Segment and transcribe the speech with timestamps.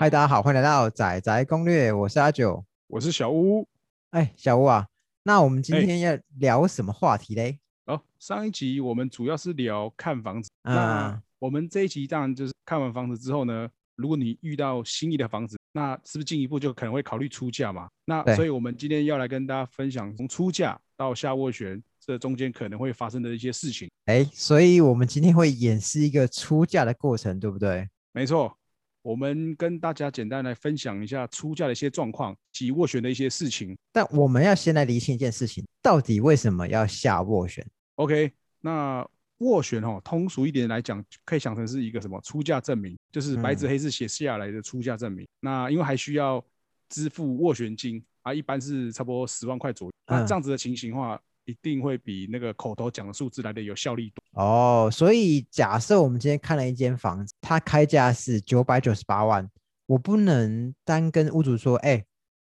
[0.00, 3.68] 嗨，大家好，欢迎来到仔仔攻略，我是阿九，我是小屋。
[4.12, 4.88] 哎，小屋啊，
[5.24, 7.58] 那我们今哎天要聊什么话题嘞？
[7.84, 17.86] 哦，上一集我们主要是聊看房子，那啊，我们这一集当然就是看完房子之后呢，如果你遇到心仪的房子，那是不是进一步就可能会考虑出价嘛？
[18.06, 23.90] 那所以我们今天要来跟大家分享从出价到下斡旋这中间可能会发生的一些事情。
[24.06, 27.86] 哎，所以我们今天会演示一个出价的过程，对不对？
[28.12, 28.56] 没错，
[29.02, 33.76] 我们跟大家简单来分享一下出价的一些状况及斡旋的一些事情。
[33.92, 39.06] 但我们要先来厘清一件事情，到底为什么要下斡旋？OK，那
[39.38, 45.26] 斡旋哦，通俗一点来讲，可以想成是一个什么出价证明，就是白纸嗯黑字写下来的出价证明。
[45.40, 46.44] 那因为还需要
[46.90, 49.92] 支付斡旋金啊，一般是差不多十万块左右。
[50.06, 54.42] 那嗯这样子的情形的话，一定会比那个口头讲的数字来的有效力多。
[54.42, 59.48] 哦，所以假设我们今天看了一间房子，它开价是九百九十八万，
[59.86, 62.04] 我不能单跟屋主说，哎，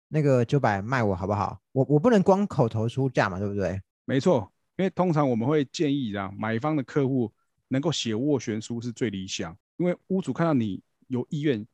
[0.09, 1.61] 那个九百卖我好不好？
[1.73, 3.81] 我我不能光口头出价嘛，对不对？
[4.05, 7.33] 没错，因为通常我们会建议啊，买方的客户
[7.69, 11.67] 能够写斡旋书是最理想，因为屋主看到你有意愿、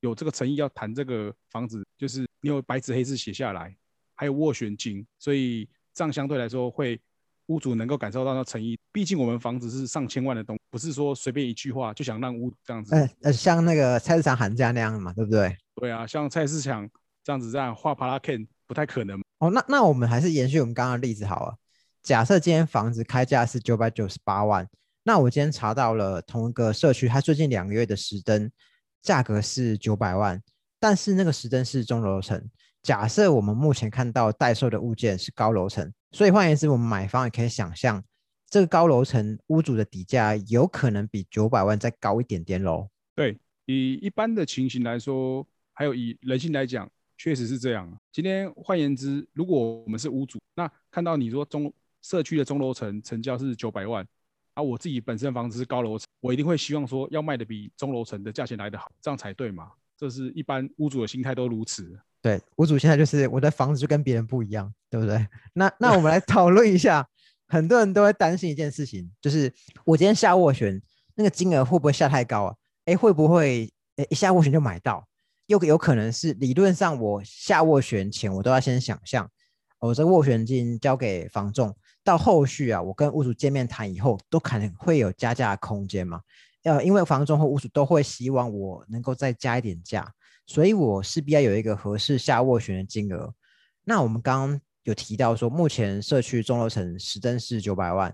[0.00, 3.76] 有这个诚意要谈这个房子，就是你有白纸黑字写下来，
[4.14, 5.68] 还有斡旋金，所以
[5.98, 7.00] 这样相对来说会
[7.46, 8.78] 屋主能够感受到那诚意。
[8.92, 12.94] 毕竟我们房子是上千万的东不是说随便一句话就想让屋主这样子。
[12.94, 15.56] 呃呃，像那个菜市场喊价那样嘛，对不对？
[15.74, 16.88] 对啊，像菜市场
[17.24, 19.20] 这样子这样画帕拉 Ken 不太可能。
[19.40, 21.56] 哦，那那我们还是延续我们刚刚的例子好了。
[22.00, 24.68] 假设今天房子开价是九百九十八万，
[25.02, 28.48] 那我今天查到了同一个社区，它最近两个月的实灯
[29.02, 30.40] 价格是九百万，
[30.78, 32.48] 但是那个实灯是中楼层。
[32.82, 38.02] 假设我们目前看到待售的物件是高楼层，所以换言之，我们买方也可以想象，
[38.48, 42.88] 这个高楼层屋主的底价有可能比九百万再高一点点喽。
[43.14, 47.98] 对，以一般的情形来说，还有以人性来讲，确实是这样。
[48.12, 51.70] 今天换言之，如果我们是屋主，那看到你说中
[52.00, 54.06] 社区的中楼层成交是九百万，
[54.54, 59.72] 啊，我自己本身房子是高楼层，我一定会希望说要卖的比中楼层的价钱来得好，这样才对嘛。
[59.96, 61.98] 这是一般屋主的心态都如此。
[62.20, 65.26] 对，屋主现在就是我的房子就跟别人不一样，对不对？
[65.52, 67.06] 那那我们来讨论一下，
[67.46, 69.52] 很多人都会担心一件事情，就是
[69.84, 70.80] 我今天下斡旋，
[71.14, 72.54] 那个金额会不会下太高啊？
[72.86, 75.06] 哎，会不会诶一下斡旋就买到？
[75.46, 79.30] 又有可能是理论上我下斡旋前我都要先想象，
[79.78, 81.74] 我、这个斡旋金交给房仲，
[82.04, 86.20] 到后续啊，我跟屋主见面谈以后，都可能会有加价的空间嘛。
[86.64, 90.06] 呃，因为房仲和屋主都会希望我能够再加一点价，
[90.48, 93.32] 所以我势必要有一个合适下斡旋的金额。
[93.84, 98.12] 那我们刚刚有提到说，目前社区中楼层实增是九百万，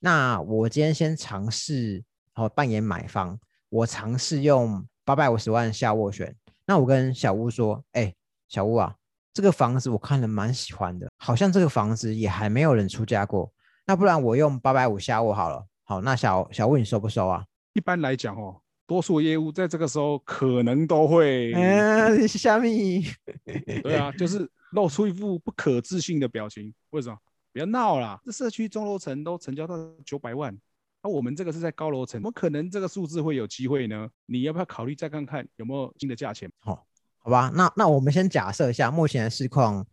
[0.00, 2.02] 那我今天先尝试
[2.34, 3.38] 哦扮演买方，
[3.68, 6.34] 我尝试用八百五十万下斡旋。
[6.66, 8.12] 那我跟小吴说，哎，
[8.48, 8.94] 小吴啊，
[9.32, 13.52] 这个房子我看了蛮喜欢的，好像这个房子也还没有人出价过，
[13.86, 15.66] 那不然我用八百五下斡好了。
[15.84, 17.44] 好，那小小吴你收不收啊？
[17.74, 23.04] 一般来讲哦，多数业务在这个时候可能都会，嗯，虾米？
[23.82, 26.72] 对啊，就是露出一副不可置信的表情。
[26.90, 27.18] 为什么？
[27.52, 28.20] 不要闹啦！
[28.22, 30.54] 这社区中楼层都成交到九百万，
[31.02, 34.08] 那、我们这个是在高楼层，怎么可能这个数字会有机会呢？
[34.26, 36.50] 你要不要考虑再看看有没有新的价钱？
[36.58, 36.86] 好，
[37.16, 39.86] 好吧，那那我们先假设一下，目前的市况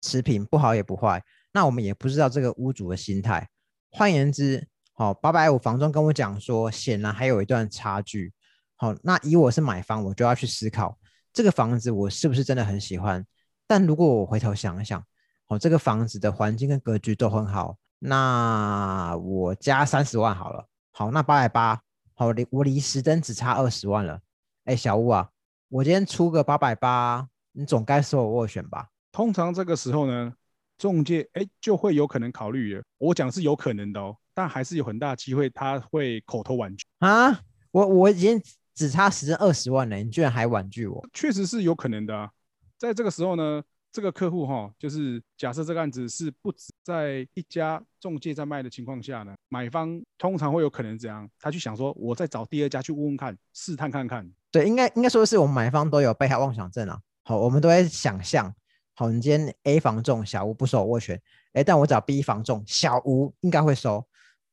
[0.00, 1.20] 持平，不好也不坏。
[1.52, 3.48] 那我们也不知道这个屋主的心态。
[3.90, 8.32] 换言之，好，八百五房东跟我讲说，显然还有一段差距。
[8.80, 10.96] 好，那以我是买方，我就要去思考
[11.32, 13.26] 这个房子我是不是真的很喜欢。
[13.66, 15.04] 但如果我回头想一想，
[15.48, 20.64] 哦，这个房子的环境跟格局都很好，那我加三十万好了。
[20.92, 21.82] 好，那八百八，
[22.14, 24.20] 好，离我离十登只差二十万了。
[24.64, 25.28] 哎，小吴啊，
[25.68, 28.88] 我今天出个八百八，你总该收我斡旋吧？
[29.10, 30.32] 通常这个时候呢，
[30.78, 32.82] 中介哎就会有可能考虑了。
[32.98, 37.40] 我讲是有可能的哦，但还是有很大机会他会口头婉拒，啊，
[37.72, 38.40] 我我已经
[38.78, 41.04] 只差实登二十万呢，你居然还婉拒我？
[41.12, 42.30] 确实是有可能的啊。
[42.78, 43.60] 在这个时候呢，
[43.90, 51.28] 这个客户哈，就是假设这个案子是不止在一家中介在卖的情况下呢，买方通常会有可能怎样？
[51.40, 54.30] 他去想说，我再找第二家去问问看，试探看看。
[54.52, 57.00] 对，应该应该说是我们买方都有被害妄想症啊。
[57.24, 58.54] 好，我们都在想象，
[58.94, 61.20] 好，你今天 A 房中小吴不收我斡旋，
[61.52, 64.06] 哎，但我找 B 房中小吴应该会收。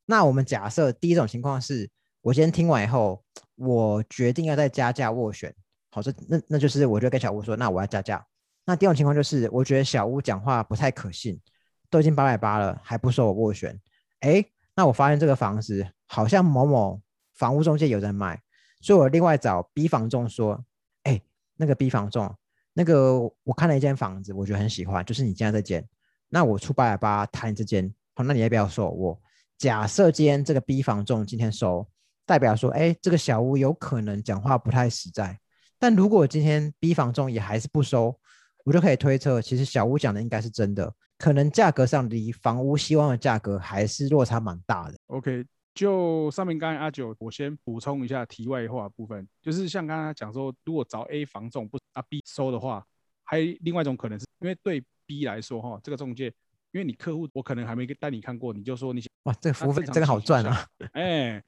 [0.08, 1.88] 那我们假设第一种情况是，
[2.26, 3.24] 我今天听完以后，
[3.54, 5.54] 我决定要再加价斡旋，
[5.92, 8.26] 好，这那那就是我就跟小吴说，那我要加价。
[8.66, 11.40] 那第二种情况就是，我觉得小吴讲话不太可信，
[11.88, 13.80] 都已经八百八了，还不收我斡旋，
[14.22, 14.44] 哎，
[14.76, 17.00] 那我发现这个房子好像某某
[17.36, 18.42] 房屋中介有在卖，
[18.82, 20.66] 所以我另外找 B 房仲说，
[21.04, 21.22] 哎，
[21.58, 22.36] 那个 B 房仲，
[22.74, 25.88] 那个我看了一间房子，我觉得很喜欢，就是你现在这间，
[26.30, 28.90] 那我出八百八谈这间，好，那你要不要收？
[28.90, 29.22] 我
[29.60, 31.88] 假设今天这个 B 房仲今天收，
[32.26, 35.40] 代表说，哎，这个小屋有可能讲话不太实在。
[35.80, 38.18] 但如果今天 B 房仲也还是不收，
[38.64, 44.96] 我就可以推测，其实小屋讲的应该是真的，可能价格上离房屋希望的价格还是落差蛮大的。
[45.08, 45.46] OK。
[45.76, 52.86] 就上面刚才阿九，我先补充一下题外话部分，就是像刚刚讲说，如果找 A 房仲不啊 B 收的话，
[53.26, 56.28] 还另外一种可能是因为对 B 来说哈，这个中介，
[56.72, 60.66] 因为你客户我可能还没带你看过，你就说你哇，这个服务费真的好赚啊！
[60.94, 61.44] 哎，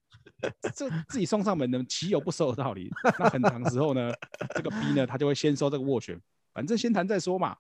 [0.76, 2.90] 这自己送上门的，岂有不收的道理？
[3.20, 4.12] 那很长时候呢，
[4.56, 6.20] 这个 B 呢，他就会先收这个斡旋，
[6.54, 7.56] 反正先谈再说嘛，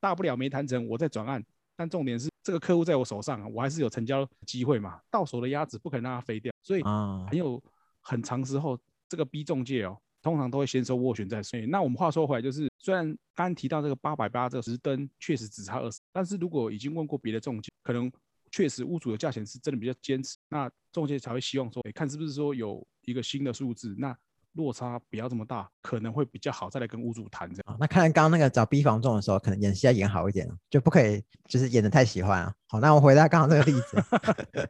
[0.00, 1.44] 大不了没谈成，我再转案。
[1.76, 2.28] 但重点是。
[2.44, 5.00] 这个客户在我手上啊，我还是有成交机会嘛。
[5.10, 6.82] 到手的鸭子不可能让它飞掉，所以
[7.26, 7.58] 很有
[8.02, 8.78] 很长时候，
[9.08, 11.58] 这个 B 中介哦，通常都会先收斡旋再说。
[11.68, 18.12] 那我们话说回来，就是虽然刚刚提到这个八百八这个十灯确实只差二十，但是如果已经问过别的中介，可能
[18.54, 24.16] 确实屋主的价钱是真的比较坚持，那中介才会希望说，哎，看是不是说有一个新的数字，那。
[24.56, 27.76] 落差不要这么大，可能会比较好，再来跟屋主谈这样。
[27.80, 32.54] 那看来刚刚那个找 B 房仲的时候，可能演戏要演好一点就不可以就是演的太喜欢啊。
[32.68, 34.00] 好，那我回答刚刚这个例子，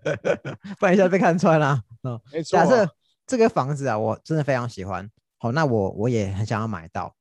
[0.81, 1.79] 不然一下被看穿了。
[2.03, 2.89] 嗯，假设
[3.27, 5.07] 这个房子啊，我真的非常喜欢，
[5.37, 7.15] 好，那我我也很想要买到。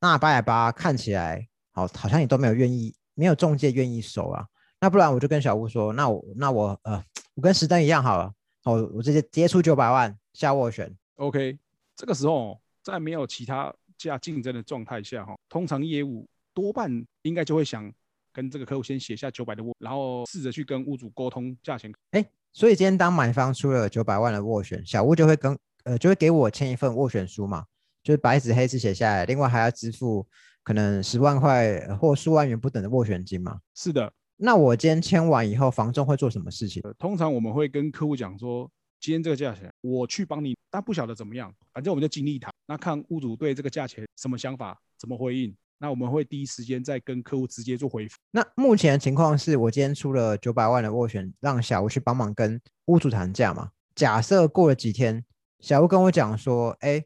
[0.00, 4.44] 那八百八看起来好，好像也都没有愿意，没有中介愿意收啊。
[4.80, 7.02] 那不然我就跟小吴说，那我那我呃，
[7.34, 8.32] 我跟石灯一样好了，
[8.62, 10.94] 好，我直接直接出九百万下斡旋。
[11.16, 11.58] OK。
[11.96, 17.92] 这个时候，在没有其他价竞争的状态下，哈，通常业务多半应该就会想
[18.32, 21.92] 跟这个客户先写下九百的斡，然后试着去跟屋主沟通价钱。
[22.12, 27.64] 哎，所以今天当买方出了九百万的斡旋，小吴就会跟呃就会给我签一份斡旋书嘛，
[28.04, 30.24] 就是白纸黑字写下来，另外还要支付
[30.62, 33.58] 可能十万块或数万元不等的斡旋金嘛。
[33.74, 36.82] 是的，那我今天签完以后，房仲会做什么事情？
[36.98, 38.70] 通常我们会跟客户讲说。
[39.00, 42.52] 今天这个价钱，我去帮你，但不晓得怎么样，反正我们就尽力谈。
[42.66, 48.16] 那看屋主对这个价钱什么想法，怎么回应，那我们会第一时间再跟客户直接做回复。
[48.32, 53.70] 那目前的情况是我今天出了九百万的斡旋，让小吴去帮忙跟屋主谈价嘛。
[53.94, 55.24] 假设过了几天，
[55.60, 57.00] 小吴跟我讲说，哎，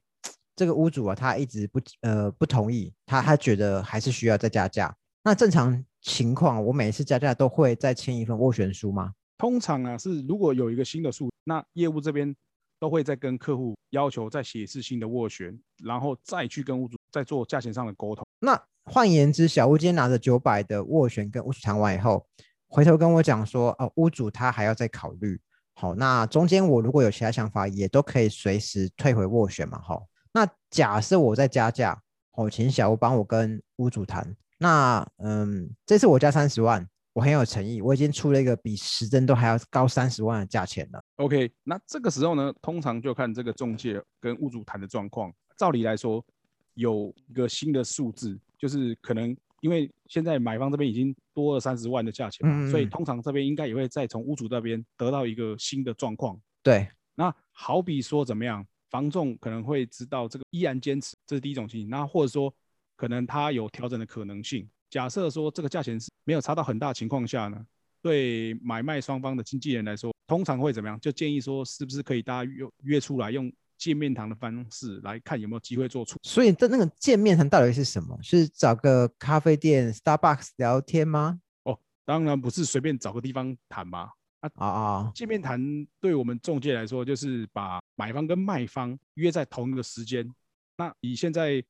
[0.57, 4.97] 这个屋主啊，他一直不呃不同意，他他觉得还是需要再加价。
[5.25, 9.13] 那正常情况，我每一次加价都会再签一份斡旋书吗？
[9.39, 12.35] 通常啊，是如果有一个新的数，那业务这边
[12.79, 18.27] 都会再跟客户要求再写一次新的斡旋，然后再去跟屋主再做价钱上的沟通。
[18.41, 22.27] 那换言之，小屋今天拿着九百的斡旋跟屋主谈完以后，
[22.69, 25.41] 回头跟我讲说，哦，屋主他还要再考虑。
[25.75, 29.81] 好，那中间我如果有其他想法，也都可以随时退回斡旋嘛。
[29.81, 32.01] 好，那假设我在加价，
[32.33, 34.37] 好，请小屋帮我跟屋主谈。
[34.63, 36.89] 那嗯，这次我加三十万。
[37.15, 41.05] 我很有诚意，我已经出了一个比时针都还要高三十万的价钱了。
[41.17, 45.31] OK，那这个时候呢，通常就看这个中介跟屋主谈的状况。
[45.59, 46.25] 照理来说，
[46.73, 56.41] 有一个新的数字，就是可能因为现在买方这边已经多了三十万的价钱，所以通常这边应该也会再从屋主那边得到一个新的状况。
[56.63, 61.91] 对，那好比说怎么样，房仲可能会知道这个依然坚持，这是第一种情形。
[61.91, 62.55] 那或者说，
[63.03, 64.65] 可能它有调整的可能性。
[64.89, 67.61] 假设说这个价钱是没有差到很大情况下呢，
[68.01, 71.01] 对买卖双方的经纪人来说，通常会怎么样？
[71.01, 76.17] 就建议说，是不是可以大家约约出来，用见面谈的方式来看有没有机会做出。
[76.23, 78.17] 所以，这那个见面谈到底是什么？
[78.23, 81.41] 是找个咖啡店 Starbucks 聊天吗？
[81.65, 84.11] 哦，当然不是随便找个地方谈嘛。
[84.43, 85.13] 啊啊啊！
[85.13, 85.61] 见面谈
[86.01, 90.33] 对我们中介来说，就是把买方跟卖方约在同一个时间。
[90.77, 91.61] 那以现在。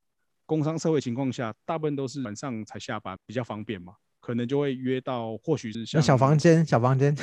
[0.46, 7.14] 工商社会情况下，大部分都是晚上才下班，比较方便嘛，可能就会约到，或许是像小房间，小房间。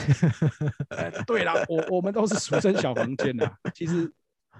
[1.27, 3.51] 对啦，我我们都是俗称小房间的。
[3.75, 4.11] 其实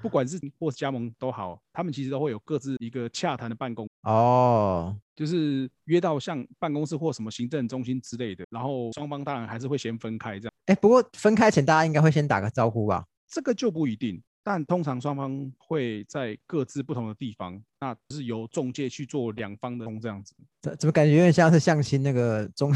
[0.02, 10.54] 不管是或是加盟都好，他们其实都会有各自一个洽谈的办公哦，就是约到像办公室或什么行政中心之类的，然后双方当然还是会先分开这样。
[10.68, 13.06] 哎，不过分开前大家应该会先打个招呼吧？
[13.28, 14.22] 这个就不一定。
[14.44, 20.34] 但通常双方会在各自不同的地方，那是由中介去做两方的通这样子。
[20.62, 22.72] 怎怎么感觉有点像是相亲那个中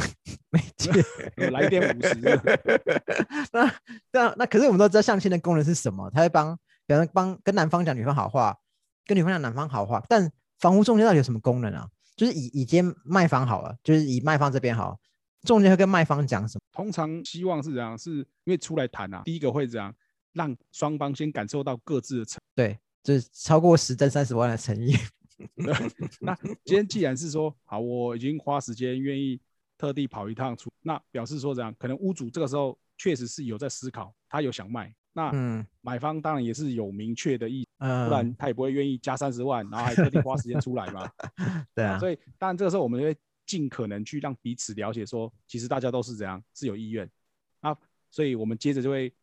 [0.49, 0.91] 媒介？
[1.51, 2.15] 来点五十。
[3.53, 3.73] 那
[4.11, 6.09] 那那可是我们都知道相亲的功能是什么？
[6.11, 6.55] 他会帮，
[6.85, 8.55] 比方帮跟男方讲女方好话，
[9.05, 10.03] 跟女方讲男方好话。
[10.07, 11.87] 但房屋中介到底有什么功能啊？
[12.15, 14.99] 就是以以间卖方好了，就是以卖方这边好，
[15.41, 16.61] 中介会跟卖方讲什么？
[16.71, 19.93] 通常希望是这样，是因为出来谈啊，第一个会这样。
[20.33, 24.93] 让双方先感受到各自的诚，对，就是超过十真三十万的诚意。
[26.21, 29.39] 那今天既然是说好，我已经花时间愿意
[29.77, 34.93] 特地跑一趟出，那表示说怎样，可能屋主这个时候确实是有在思考，他有想卖。
[35.15, 41.07] 那嗯买方当然也是有明确的意，嗯，不然他也不会愿意加三十万，然后还特地花时间出来嘛。
[41.75, 47.09] 对啊，所以当然这个时候我们会尽可能去让彼此了解，说其实大家都是怎样，是有意愿。
[47.61, 47.75] 那
[48.09, 49.13] 所以我们接着就会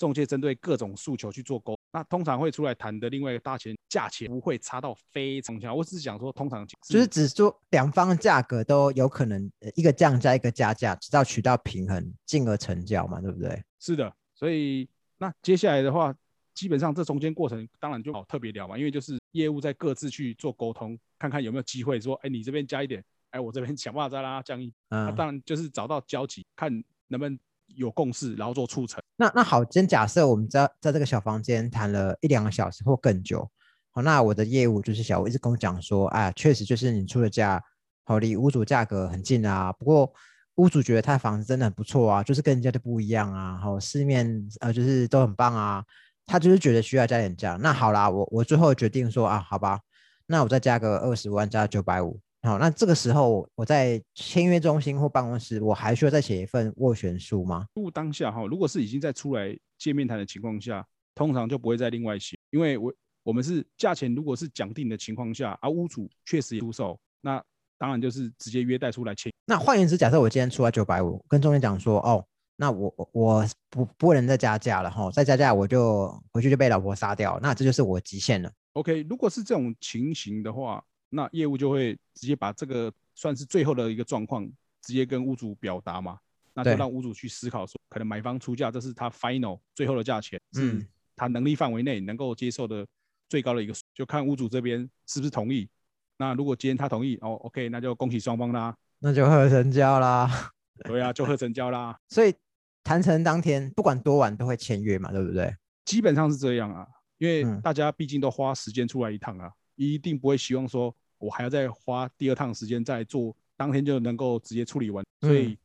[0.00, 1.78] 中介针对各种诉求去做沟。
[1.92, 13.62] 那通常会出来谈的另外一个大钱价钱不会差到非常强，我只是讲说通常就是只说两方价格都有可能呃一个降价一个加价，直到取到平衡，进而成交嘛，对不对？
[13.78, 14.88] 是的，所以
[15.18, 16.14] 那接下来的话，
[16.54, 26.72] 基本上这中间过程当然就好特别聊嘛，因为就是业务在各自去做沟通，看看有没有机会说，哎，你这边加一点，哎，我这边 想办法再让它降一，那嗯，当然就是找到交集，看
[27.08, 27.36] 能不能
[27.76, 29.02] 有共识，然后做促成。
[29.16, 33.48] 那那好，今天假设我们在在这个小房间谈了一两个小时或更久，
[33.90, 37.62] 好，那我的业务就是小吴一直跟我讲说，哎，确实就是你出的价，
[38.04, 40.12] 好，离屋主价格很近啊，不过
[40.56, 45.84] 屋主觉得他的房子真的很不错啊，就是跟人家的不一样啊，好，四面呃就是都很棒啊，
[46.26, 47.56] 他就是觉得需要加点价。
[47.60, 49.80] 那好啦，我我最后决定说啊，好吧，
[50.26, 52.20] 那我再加个二十万，加九百五。
[52.42, 57.66] 好，那这个时候我在签约中心或办公室，我还需要再写一份斡旋书吗？
[57.74, 62.90] 不当下哈，如果是已经在出来见面谈的情况下，通常就不会再另外写，因为我
[63.22, 67.42] 我们是价钱如果是讲定的情况下，而屋主确实也出售，那
[67.76, 69.30] 当然就是直接约带出来签。
[69.44, 72.24] 那换言之，假设我今天出来九百五，跟中介讲说，哦，
[72.56, 78.50] 那我我我不不能再加价了哈，再加价我就回去就被老婆杀掉，那这就是我极限了。
[78.72, 84.44] OK，如果是这种情形的话，那业务就会直接把这个算是最后的一个状况，
[84.80, 86.18] 直接跟屋主表达嘛，
[86.54, 90.86] 那就让屋主去思考说，可能买方出价这是他 final 最后的价钱，嗯是
[91.16, 92.86] 他能力范围内能够接受的
[93.28, 95.68] 最高的一个，就看屋主这边是不是同意。
[96.16, 100.50] 那如果今天他同意，哦，OK，那就恭喜双方啦，那就会成交啦。
[100.84, 102.34] 对啊，就合成交啦， 所以
[102.82, 105.54] 谈成当天，不管多晚都会签约嘛，对不对？
[105.84, 106.86] 基本上是这样啊，
[107.18, 109.50] 因为嗯大家毕竟都花时间出来一趟啊，
[109.88, 115.04] 一定不会希望说我还要再花第二趟时间再做，当天就能够直接处理完。
[115.20, 115.56] 所以嗯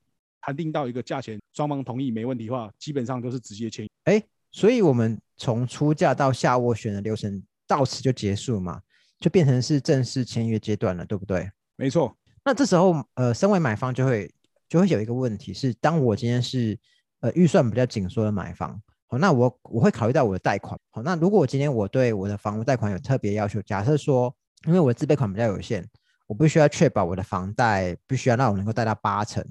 [0.42, 3.90] 谈定到一个价钱，双方同意没问题的话，基本上都是直接签。
[4.04, 8.80] 哎，所以我们从出价到下斡旋的流程到此就结束嘛，
[9.20, 11.50] 就变成是正式签约阶段了，对不对？
[11.78, 14.32] 没错，那这时候，呃，身为买方就会
[14.70, 16.78] 就会有一个问题是，当我今天是
[17.22, 24.34] 呃预算比较紧缩的买方，好，那我我会考虑到我的贷款，好，那如果我今天我对我的房屋贷款有特别要求，假设说，
[24.66, 25.86] 因为我的自备款比较有限，
[26.26, 29.46] 我必须要确保我的房贷必须要让我能够贷到八成，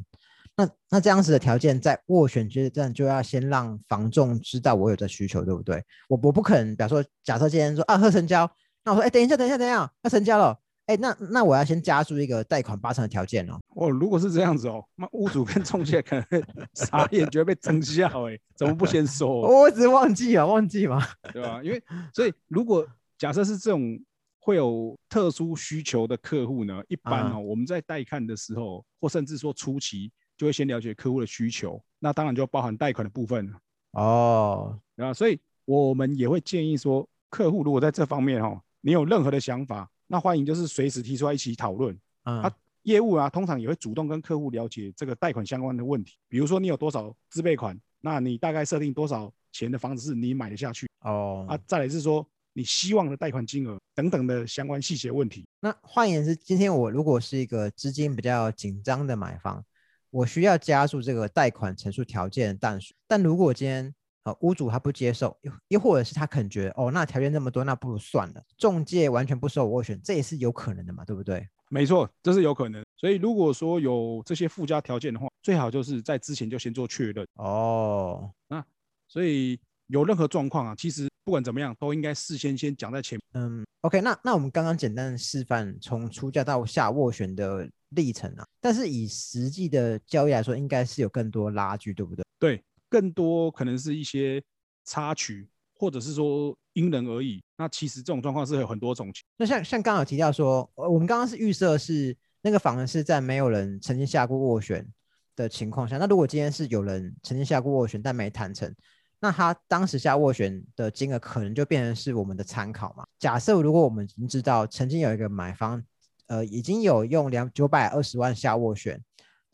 [0.57, 5.77] 那那这样子的条件在斡旋阶段就要先让房仲知道我有这需求，对不对？
[6.09, 8.51] 我我不可能，比方说，假设今天说啊贺成交，
[8.85, 10.59] 那我说哎等一下等一下等一下，要成交了。
[10.87, 13.59] 哎，那那我要先加注一个贷款八成的条件哦。
[13.75, 19.41] 哦，如果是这样子哦，那屋主跟中介可能 傻眼，觉得被整笑哎，怎么不先说？
[19.41, 21.03] 我只是忘记啊，忘记嘛。
[21.33, 21.63] 对吧？
[21.65, 22.87] 因为所以如果
[23.17, 23.99] 假设是这种
[24.41, 33.59] 会有特殊需求的客户呢，一般啊哦，我们在带看的时候，或甚至说初期，就会先了解客户的需求，那当然就包含贷款的部分了
[33.93, 35.15] 哦，啊。
[35.15, 41.99] 所以我们也会建议说，客户如果在这方面哦，你有任何的想法，那欢迎就是随时提出来一起讨论。
[42.25, 50.87] 嗯，啊业务啊，通常也会主动跟客户了解这个贷款相关的问题，比如说你有多少自备款，那你大概设定多少钱的房子是你买得下去。
[51.01, 55.47] 哦，啊，再来是说你希望的贷款金额等等的相关细节问题。
[55.61, 59.65] 那换言之，今天我如果是一个资金比较紧张的买方，
[60.11, 62.95] 我需要加速这个贷款陈述条件的淡数。
[63.09, 63.95] 但如果今天
[64.25, 71.47] 呃屋主他不接受，又又或者是他可能觉得哦，那条件这么多，那不如算了，中介完全不收我斡旋，这也是有可能的嘛，对不对？
[71.71, 72.85] 没错，这是有可能。
[72.97, 77.27] 所以如果说有这些附加条件的话，最好就是在之前就先做确认。
[77.35, 78.65] 哦，那
[79.09, 83.43] 所以有任何状况啊，其实不管怎么样，都应该事先先讲在前面。
[83.43, 92.25] 嗯，OK，那那我们刚刚简单的示范从出价到下斡旋的历程啊，但是以实际的交易来说，应该是有更多拉锯，对不对？
[92.39, 92.63] 对，
[92.95, 94.41] 更多可能是一些
[94.85, 97.43] 插曲，或者是说因人而异。
[97.57, 99.25] 那其实这种状况是有很多种情。
[99.37, 104.87] 那像像刚刚有提到说，呃我们刚刚是预设是那个房子是在没有人曾经下过斡旋
[105.35, 108.73] 的情况下，那如果今天是有人曾经下过斡旋但没谈成，
[109.19, 113.05] 那他当时下斡旋的金额可能就变成是我们的参考嘛。
[113.19, 115.83] 假设如果我们已经知道曾经有一个买方，
[116.27, 119.03] 呃，已经有用两九百二十万下斡旋，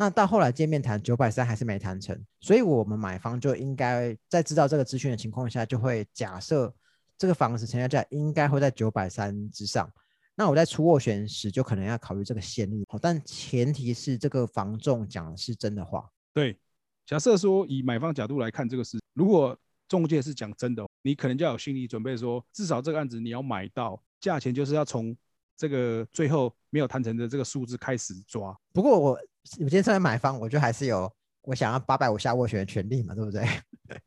[0.00, 6.74] 那到后来见面谈九百三还是没谈成，所以我们买方就应该在知道这个资讯的情况下，就会假设
[7.18, 9.92] 这个房子成交价应该会在九百三之上。
[10.34, 16.08] 那我在出斡旋时就可能要考虑这个先例，好，但前提是这个房仲讲的是真的话。
[16.32, 16.58] 对，
[17.04, 19.54] 假设说以买方角度来看这个事，如果
[19.86, 25.14] 中介是讲真的，你可能就要有心理准备，说至少这个案子你要买到，价钱就是要从
[25.58, 28.58] 这个最后没有谈成的这个数字开始抓。
[28.72, 29.20] 不过我
[29.58, 31.10] 我今天身为买方，我就还是有
[31.42, 33.44] 我想要八百五下斡旋的权利嘛，对不对？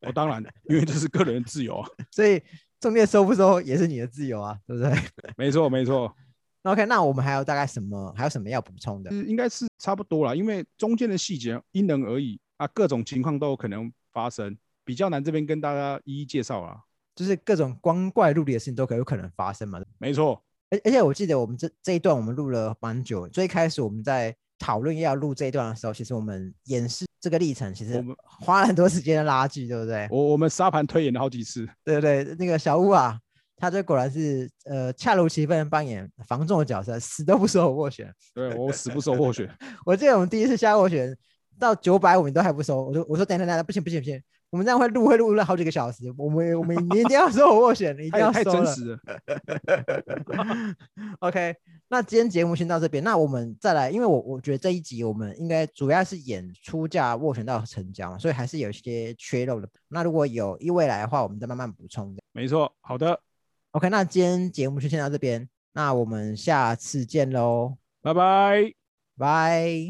[0.02, 1.90] 我 当然，因为这是个人自由啊。
[2.12, 2.42] 所以
[2.80, 4.94] 中介收不收也是你的自由啊，对不对？
[5.38, 6.13] 没错，没错。
[6.62, 8.13] 那 OK，那我们还有大概什么？
[8.16, 9.12] 还有什么要补充的？
[9.25, 14.58] 应该是差不多了，因为中间的细节因人而异啊，各种情况都有可能发生。
[14.86, 16.78] 比较难，这边跟大家一一介绍啊，
[17.16, 19.82] 就是各种光怪陆离的事情都可有可能发生嘛。
[19.98, 30.07] 没错，而而且我记得我们这这一段我们录了蛮久，最开始我们在讨论要录这一段的时候，其实我们演示这个历程，其实我们花了很多时间的拉锯，对不对？
[30.10, 31.67] 我我们沙盘推演了好几次。
[31.83, 33.19] 对对对，那个小屋啊，
[33.57, 38.13] 他这果然是呃恰如其分扮演防重的角色，死都不收我斡旋。
[38.33, 39.50] 对我死不收斡旋。
[39.86, 41.15] 我记得我们第一次下斡旋
[41.60, 44.22] 到九百五，你都还不收，我说我说等等等等，不行不行不行。
[44.53, 49.00] 我们这样会录会录了好几个小时，我们我们你一定要 收我斡旋，一定要太真实了。
[51.22, 51.55] OK，
[51.88, 59.67] 那今天节目先到这边，那我们再来，因为我我觉得这一集我们应该主要是演出价斡旋到成交，所以还是有一些缺漏的。
[59.88, 62.15] 那如果有意未来的话，我们再慢慢补充。
[62.31, 63.19] 没错，好的。
[63.72, 68.72] OK，那今天节目就先到这边，那我们下次见喽，拜拜，
[69.17, 69.88] 拜。